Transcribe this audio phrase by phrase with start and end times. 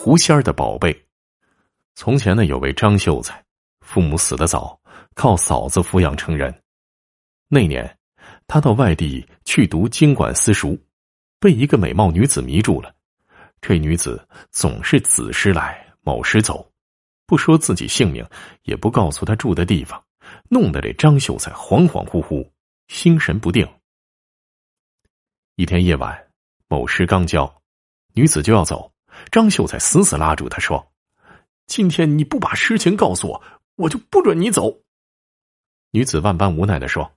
[0.00, 0.96] 狐仙儿的宝贝。
[1.96, 3.44] 从前呢，有位张秀才，
[3.80, 4.80] 父母死得早，
[5.14, 6.54] 靠嫂子抚养成人。
[7.48, 7.98] 那年，
[8.46, 10.78] 他到外地去读经管私塾，
[11.40, 12.94] 被一个美貌女子迷住了。
[13.60, 16.70] 这女子总是子时来，卯时走，
[17.26, 18.24] 不说自己姓名，
[18.62, 20.00] 也不告诉他住的地方，
[20.48, 22.48] 弄得这张秀才恍恍惚惚，
[22.86, 23.68] 心神不定。
[25.56, 26.16] 一天夜晚，
[26.68, 27.52] 某时刚交，
[28.14, 28.92] 女子就要走，
[29.30, 30.92] 张秀才死死拉住她说。
[31.66, 33.42] 今天你不把实情告诉我，
[33.76, 34.74] 我就不准你走。
[35.90, 37.10] 女子万般无奈的说：“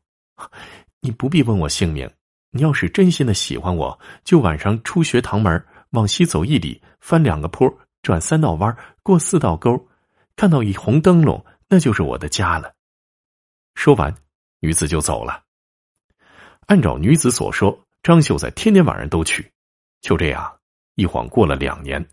[0.99, 2.09] 你不必问我姓名，
[2.51, 9.87] 你要是真心的喜欢我，就晚上出学堂门，往西走一里，翻两个坡，转三道弯，过四道沟，
[10.35, 12.73] 看到一红灯笼，那就是我的家了。”
[13.75, 14.13] 说完，
[14.59, 15.43] 女子就走了。
[16.67, 19.51] 按照女子所说，张秀才天天晚上都去。
[20.01, 20.59] 就这样，
[20.95, 22.05] 一晃过了两年。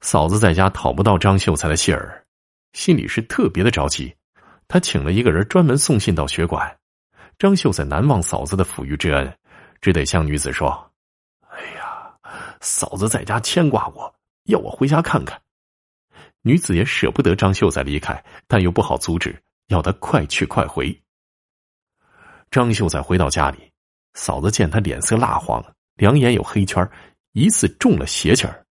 [0.00, 2.24] 嫂子在家讨不到张秀才的信儿，
[2.72, 4.14] 心里是特别的着急。
[4.68, 6.78] 他请了一个人专门送信到学馆。
[7.38, 9.38] 张秀才难忘嫂子的抚育之恩，
[9.80, 10.92] 只得向女子说
[11.48, 12.14] ：“哎呀，
[12.60, 14.14] 嫂子在家牵挂我，
[14.44, 15.40] 要我回家看看。”
[16.42, 20.94] 女子也舍不得张秀才离开，但又不好阻止，要他快去快回。
[22.50, 23.72] 张秀才回到家里，
[24.14, 25.64] 嫂子见他脸色蜡黄，
[25.96, 26.88] 两眼有黑圈，
[27.34, 28.64] 疑似中了邪气儿。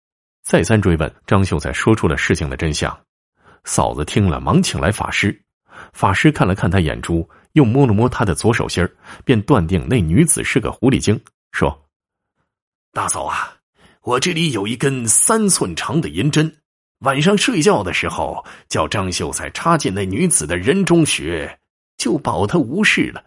[0.42, 2.98] 再三追问，张秀才说出了事情的真相。
[3.64, 5.40] 嫂子听了，忙请来法师。
[5.92, 8.88] 法师看了看他眼珠，又摸了摸他的左手心
[9.24, 11.20] 便断定那女子是个狐狸精，
[11.52, 11.88] 说
[12.92, 13.56] ：“大嫂啊，
[14.02, 16.60] 我这里有一根三寸长的银针，
[16.98, 21.58] 晚上睡觉的时候，叫张秀才插进那女子的人中穴，
[21.96, 23.24] 就保她无事了。”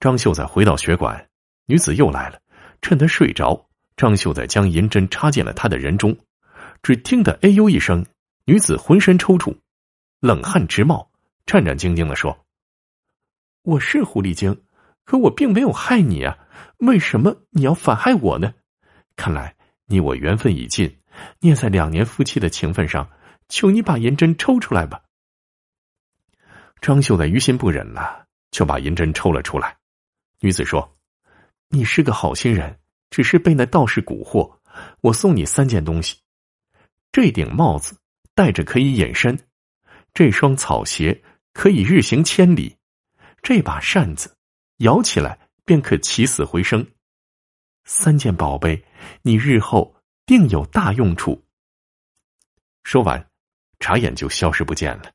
[0.00, 1.28] 张秀才回到学馆，
[1.66, 2.40] 女子又来了，
[2.84, 3.66] 趁他睡着。
[3.96, 6.16] 张秀才将银针插进了他的人中，
[6.82, 8.04] 只听得“哎呦”一声，
[8.44, 9.56] 女子浑身抽搐，
[10.20, 11.08] 冷汗直冒，
[11.46, 12.44] 战战兢兢的说
[13.62, 14.62] ：“我是狐狸精，
[15.04, 16.36] 可我并没有害你啊，
[16.78, 18.52] 为什么你要反害我呢？
[19.14, 19.54] 看来
[19.86, 20.98] 你我缘分已尽，
[21.38, 23.08] 念在两年夫妻的情分上，
[23.48, 25.00] 求你把银针抽出来吧。”
[26.82, 29.78] 张秀才于心不忍了，就把银针抽了出来。
[30.40, 30.93] 女子说
[31.68, 32.78] ：“你是个好心人。”
[33.10, 34.58] 只是被那道士蛊惑，
[35.00, 36.16] 我送你三件东西：
[37.12, 37.96] 这顶帽子
[38.34, 39.38] 戴着可以隐身，
[40.12, 42.76] 这双草鞋可以日行千里，
[43.40, 44.36] 这把扇子
[44.78, 46.84] 摇起来便可起死回生。
[47.84, 48.84] 三件宝贝，
[49.22, 49.94] 你日后
[50.26, 51.40] 定有大用处。
[52.82, 53.24] 说完，
[53.78, 55.12] 眨眼就消失不见了。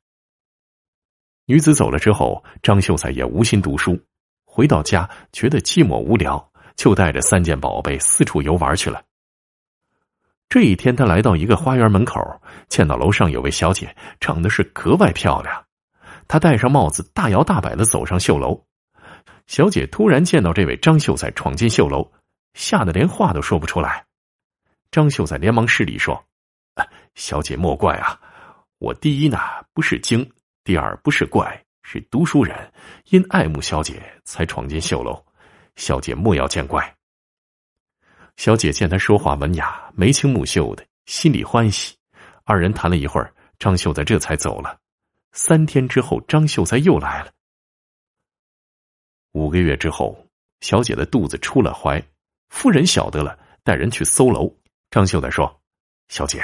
[1.44, 4.02] 女子走了之后，张秀才也无心读书，
[4.50, 6.50] 回到家觉得寂寞无聊。
[6.76, 9.02] 就带着三件宝贝四处游玩去了。
[10.48, 12.18] 这一天，他来到一个花园门口，
[12.70, 15.66] 见到楼上有位小姐，长得是格外漂亮。
[16.26, 18.64] 他戴上帽子，大摇大摆的走上绣楼。
[19.46, 22.10] 小姐突然见到这位张秀才闯进绣楼，
[22.54, 24.06] 吓得连话都说不出来。
[24.90, 26.24] 张秀才连忙施礼说
[27.14, 28.18] ：“小姐莫怪啊，
[28.78, 29.38] 我第一呢
[29.74, 30.26] 不是精，
[30.64, 32.72] 第二不是怪，是读书人，
[33.06, 35.24] 因爱慕小姐才闯进绣楼。”
[35.76, 36.94] 小姐莫要见怪。
[38.36, 41.96] 小姐见他说话文雅、眉清目秀的，心里欢喜。
[42.44, 44.78] 二人谈了一会儿，张秀才这才走了。
[45.32, 47.32] 三天之后，张秀才又来了。
[49.32, 50.26] 五个月之后，
[50.60, 52.02] 小姐的肚子出了怀，
[52.48, 54.52] 夫人晓得了，带人去搜楼。
[54.90, 55.62] 张秀才说
[56.08, 56.42] ：“小姐，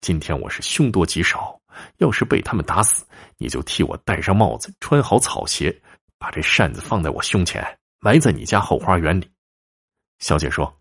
[0.00, 1.60] 今天我是凶多吉少，
[1.98, 3.04] 要是被他们打死，
[3.38, 5.82] 你就替我戴上帽子，穿好草鞋，
[6.18, 7.64] 把这扇子放在我胸前。”
[8.04, 9.30] 埋在你家后花园里，
[10.18, 10.78] 小姐说：“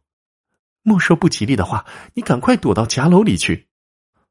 [0.83, 3.69] 莫说不吉利的话，你赶快躲到夹楼里去。”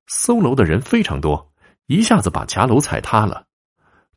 [0.07, 1.55] 搜楼的人非常多，
[1.87, 3.47] 一下子把夹楼踩塌了。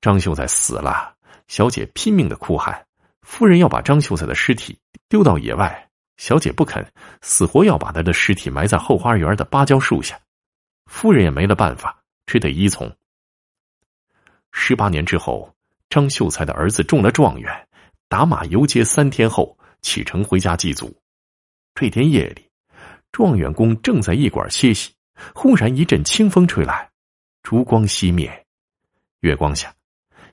[0.01, 1.15] 张秀才死了，
[1.47, 2.85] 小姐拼命的哭喊。
[3.21, 4.77] 夫人要把张秀才的尸体
[5.07, 6.85] 丢到野外，小姐不肯，
[7.21, 10.19] 死活要把他的尸体埋在后花园的芭蕉树下。
[10.87, 12.95] 夫人也没了办法，只得依从。
[14.51, 15.53] 十八年之后，
[15.89, 17.67] 张秀才的儿子中了状元。
[18.07, 20.95] 打马游街三天后启程回家祭祖。
[21.73, 22.47] 这天夜里，
[23.11, 24.93] 状元公正在驿馆歇息，
[25.33, 26.89] 忽然一阵清风吹来，
[27.41, 28.45] 烛光熄灭。
[29.21, 29.73] 月光下，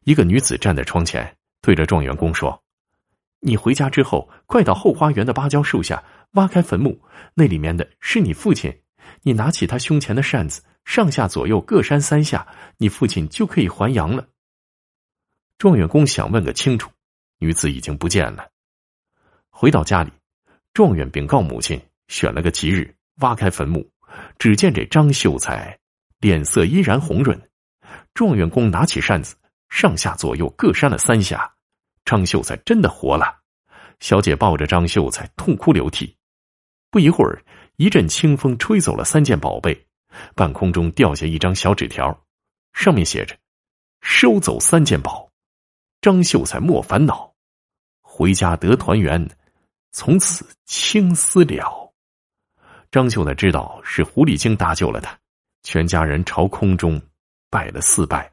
[0.05, 2.63] 一个女子站在窗前，对着状元公说
[3.41, 7.01] ：“你回家之后，快到后花园的芭蕉树下挖开坟墓，
[7.33, 8.82] 那里面的是你父亲。
[9.23, 12.47] 你拿起他胸前的扇子，上下左右各扇三下，
[12.79, 14.29] 你父亲就可以还阳了。”
[15.59, 16.91] 状元公想问个清楚。
[17.39, 18.49] 女子已经不见了。
[19.51, 20.13] 回到家里，
[20.73, 23.85] 状元禀告母亲，选了个吉日，挖开坟墓，
[24.39, 25.77] 只见这张秀才
[26.21, 27.37] 脸色依然红润。
[28.15, 29.35] 状元公拿起扇子，
[29.71, 31.53] 上下左右各扇了三下，
[32.05, 33.41] 张秀才真的活了。
[33.99, 36.17] 小姐抱着张秀才痛哭流涕。
[36.93, 37.43] 不一会儿，
[37.83, 39.89] 一阵清风吹走了三件宝贝，
[40.37, 42.17] 半空中掉下一张小纸条，
[42.73, 43.37] 上面写着
[44.01, 45.29] ：“收走三件宝，
[46.01, 47.35] 张秀才莫烦恼，
[48.01, 49.29] 回家得团圆，
[49.91, 51.93] 从此青丝了。”
[52.93, 55.19] 张秀才知道是狐狸精搭救了他，
[55.65, 57.03] 全家人朝空中
[57.51, 58.33] 拜了四拜。